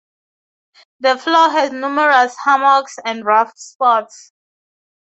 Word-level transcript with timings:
The 1.01 1.15
floor 1.19 1.51
has 1.51 1.71
numerous 1.71 2.35
hummocks 2.37 2.95
and 3.05 3.23
rough 3.23 3.55
spots. 3.55 4.31